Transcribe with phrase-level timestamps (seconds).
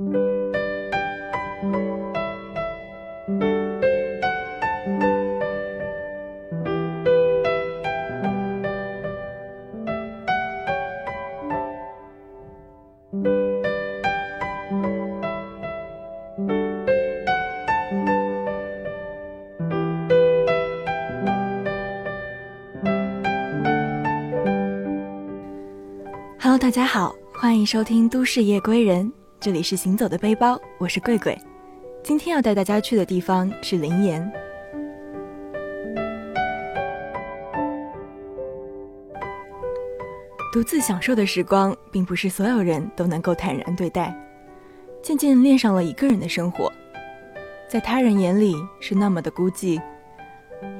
[0.00, 0.08] Hello，
[26.58, 29.06] 大家好，欢迎收听《都市夜归人》，
[29.40, 31.34] 这里是行走的背包，我是贵贵。
[32.02, 34.30] 今天要带大家去的地方是灵岩。
[40.52, 44.14] 独自享受的时光，并不是所有人都能够坦然对待。
[45.02, 46.70] 渐渐恋上了一个人的生活，
[47.66, 49.80] 在他人眼里是那么的孤寂，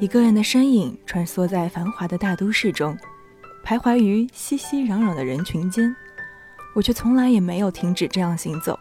[0.00, 2.94] 一个人的身影穿梭在繁华的大都市中。
[3.64, 5.94] 徘徊于熙熙攘攘的人群间，
[6.74, 8.78] 我却从来也没有停止这样行走。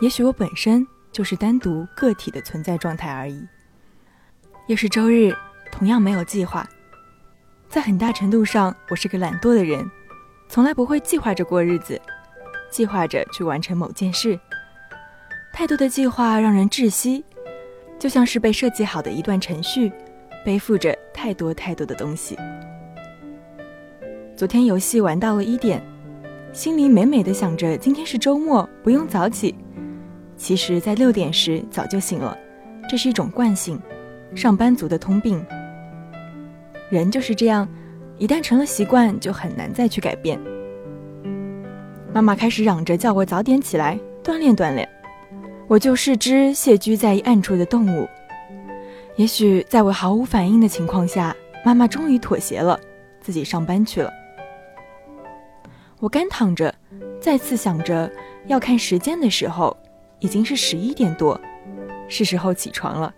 [0.00, 3.46] 也许我本身就是单独个体的存在状态而已。
[4.66, 5.34] 又是周日，
[5.72, 6.68] 同样没有计划。
[7.68, 9.88] 在很大程度上，我是个懒惰的人，
[10.48, 12.00] 从来不会计划着过日子，
[12.70, 14.38] 计划着去完成某件事。
[15.52, 17.24] 太多的计划让人窒息，
[17.98, 19.92] 就像是被设计好的一段程序，
[20.44, 22.38] 背负着太多太多的东西。
[24.36, 25.82] 昨天游戏玩到了一点，
[26.52, 29.54] 心里美美的想着今天是周末，不用早起。
[30.36, 32.36] 其实，在六点时早就醒了，
[32.88, 33.78] 这是一种惯性，
[34.34, 35.44] 上班族的通病。
[36.90, 37.68] 人就是这样，
[38.16, 40.40] 一旦成了习惯，就很难再去改变。
[42.14, 44.88] 妈妈开始嚷着叫我早点起来锻炼锻炼，
[45.68, 48.08] 我就是只谢居在暗处的动物。
[49.16, 52.80] 也许在我毫无反应的情况下，妈妈终于妥协了，
[53.20, 54.10] 自己上班去了。
[56.00, 56.72] 我干躺着，
[57.20, 58.10] 再次想着
[58.46, 59.76] 要看时间的时候，
[60.20, 61.40] 已经是十一点多，
[62.08, 63.12] 是时候起床了。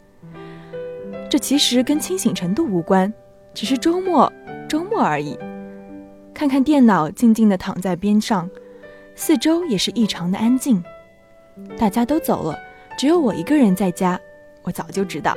[1.28, 3.12] 这其实跟清醒程度无关，
[3.52, 4.32] 只是周末，
[4.68, 5.38] 周末而已。
[6.32, 8.48] 看看电脑，静静地躺在边上，
[9.14, 10.82] 四周也是异常的安静，
[11.78, 12.58] 大家都走了，
[12.96, 14.18] 只有我一个人在家。
[14.62, 15.34] 我早就知道，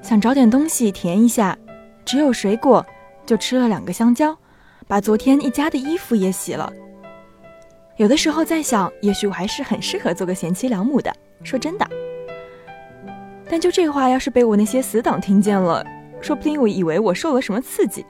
[0.00, 1.56] 想找点东西填一下，
[2.06, 2.84] 只有水果，
[3.26, 4.36] 就吃了两个香蕉。
[4.86, 6.72] 把昨天一家的衣服也洗了。
[7.96, 11.12] 有的时候在想，也许我还是很适合做个贤妻良母的。
[11.44, 11.86] 说真的，
[13.50, 15.84] 但就这话，要是被我那些死党听见了，
[16.20, 18.06] 说不定我以为我受了什么刺激，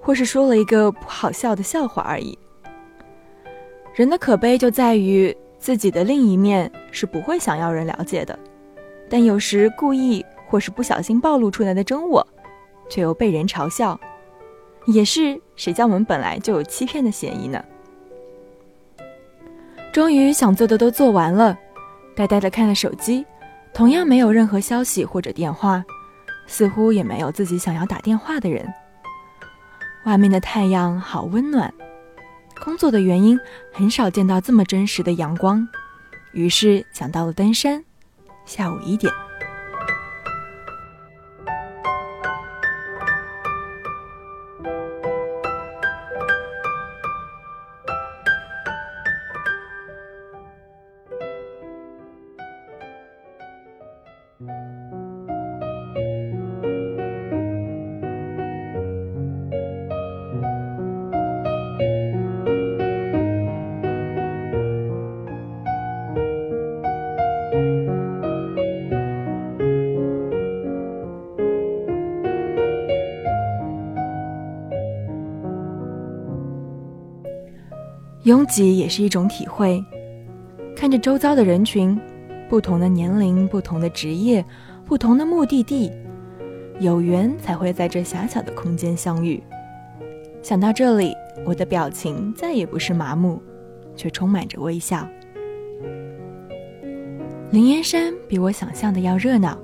[0.00, 2.38] 或是说了一个不好笑的笑话而已。
[3.94, 8.38] 人的可悲就在于自己的另一面是不会想要人了解的，
[9.08, 12.26] 但有时故意或是不小心暴露出来的真我，
[12.90, 13.98] 却又被人嘲笑。
[14.86, 17.64] 也是，谁叫我们本来就有欺骗的嫌疑呢？
[19.92, 21.56] 终于想做的都做完了，
[22.16, 23.24] 呆呆的看了手机，
[23.72, 25.84] 同样没有任何消息或者电话，
[26.46, 28.66] 似乎也没有自己想要打电话的人。
[30.04, 31.72] 外面的太阳好温暖，
[32.62, 33.38] 工作的原因
[33.72, 35.66] 很少见到这么真实的阳光，
[36.32, 37.84] 于是想到了登山。
[38.44, 39.10] 下午一点。
[78.24, 79.84] 拥挤也是一种体会，
[80.74, 81.98] 看着周遭的人群，
[82.48, 84.42] 不同的年龄、不同的职业、
[84.86, 85.92] 不同的目的地，
[86.80, 89.42] 有缘才会在这狭小的空间相遇。
[90.40, 91.14] 想到这里，
[91.44, 93.42] 我的表情再也不是麻木，
[93.94, 95.06] 却充满着微笑。
[97.50, 99.58] 灵岩山比我想象的要热闹，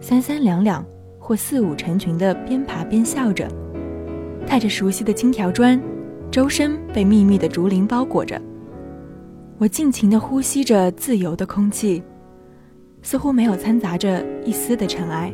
[0.00, 0.84] 三三两两
[1.16, 3.48] 或四五成群的边爬边笑着，
[4.48, 5.80] 踏着熟悉的青条砖。
[6.34, 8.42] 周身被密密的竹林包裹着，
[9.56, 12.02] 我尽情地呼吸着自由的空气，
[13.02, 15.32] 似乎没有掺杂着一丝的尘埃。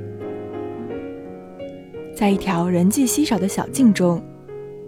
[2.14, 4.22] 在一条人迹稀少的小径中，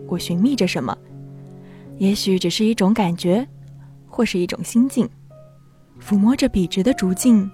[0.07, 0.95] 我寻觅着什么？
[1.97, 3.49] 也许只是一种感觉，
[4.07, 5.09] 或是一种心境。
[5.99, 7.51] 抚摸着笔直的竹径，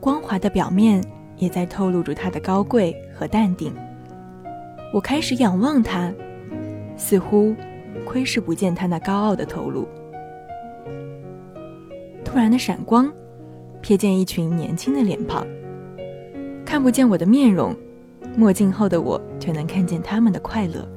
[0.00, 1.04] 光滑的表面
[1.36, 3.70] 也在透露着它的高贵和淡定。
[4.94, 6.10] 我开始仰望它，
[6.96, 7.54] 似乎。
[8.04, 9.86] 窥视不见他那高傲的头颅，
[12.24, 13.12] 突然的闪光，
[13.82, 15.46] 瞥见一群年轻的脸庞。
[16.64, 17.76] 看不见我的面容，
[18.36, 20.88] 墨镜后的我却能看见他们的快乐。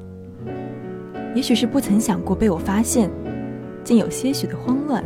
[1.35, 3.11] 也许是不曾想过被我发现，
[3.83, 5.03] 竟有些许的慌乱。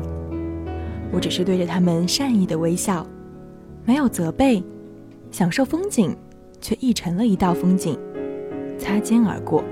[1.11, 3.05] 我只是对着他们善意的微笑，
[3.83, 4.63] 没有责备，
[5.31, 6.15] 享受风景，
[6.61, 7.97] 却溢成了一道风景，
[8.77, 9.63] 擦肩而过。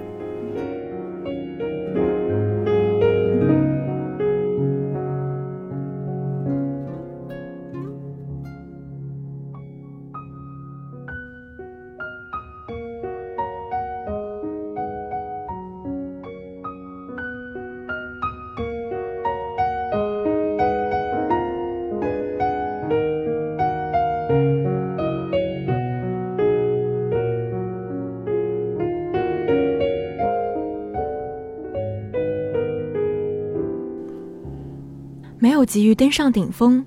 [35.68, 36.84] 急于登上顶峰，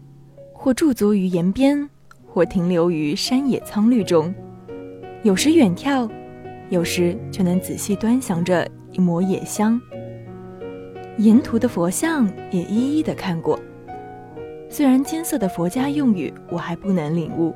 [0.55, 1.89] 或驻足于岩边，
[2.27, 4.35] 或停留于山野苍绿中。
[5.23, 6.11] 有时远眺，
[6.71, 9.79] 有时却能仔细端详着一抹野香。
[11.19, 13.61] 沿途的佛像也一一的看过。
[14.71, 17.55] 虽然艰涩的佛家用语我还不能领悟，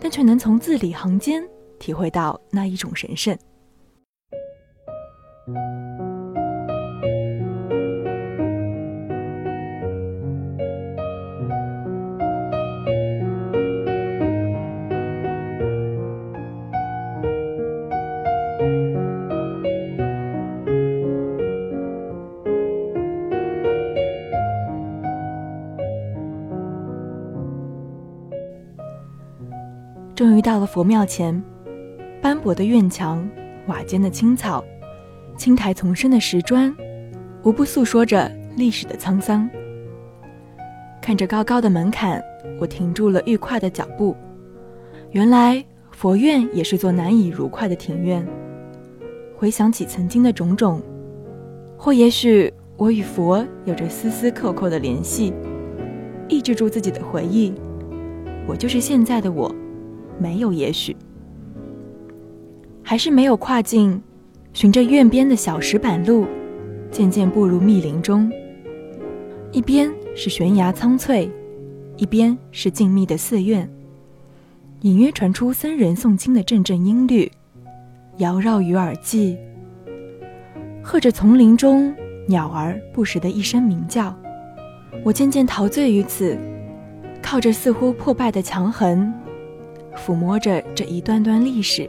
[0.00, 1.46] 但却能从字里行间
[1.78, 3.36] 体会到那一种神圣。
[30.14, 31.42] 终于到了佛庙前，
[32.20, 33.26] 斑驳的院墙、
[33.66, 34.62] 瓦间的青草、
[35.38, 36.74] 青苔丛生的石砖，
[37.42, 39.48] 无不诉说着历史的沧桑。
[41.00, 42.22] 看着高高的门槛，
[42.60, 44.14] 我停住了欲跨的脚步。
[45.12, 48.24] 原来佛院也是座难以如快的庭院。
[49.34, 50.82] 回想起曾经的种种，
[51.76, 55.32] 或也许我与佛有着丝丝扣扣的联系，
[56.28, 57.54] 抑制住自己的回忆。
[58.46, 59.52] 我就是现在的我。
[60.22, 60.96] 没有，也许
[62.80, 64.00] 还是没有跨进，
[64.52, 66.26] 循着院边的小石板路，
[66.92, 68.30] 渐渐步入密林中。
[69.50, 71.28] 一边是悬崖苍翠，
[71.96, 73.68] 一边是静谧的寺院，
[74.82, 77.28] 隐约传出僧人诵经的阵阵音律，
[78.16, 79.36] 缭绕于耳际，
[80.80, 81.92] 和着丛林中
[82.28, 84.16] 鸟儿不时的一声鸣叫。
[85.04, 86.38] 我渐渐陶醉于此，
[87.20, 89.12] 靠着似乎破败的墙痕。
[89.96, 91.88] 抚摸着这一段段历史，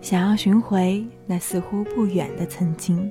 [0.00, 3.10] 想要寻回那似乎不远的曾经。